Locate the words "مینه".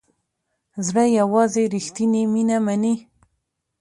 2.33-2.57